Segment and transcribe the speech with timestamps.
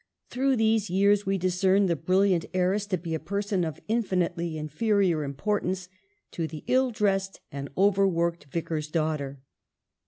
[0.31, 5.23] Through these years we discern the brilliant heiress to be a person of infinitely inferior
[5.23, 5.89] importance
[6.31, 9.41] to the ill dressed and overworked Vicar's daughter.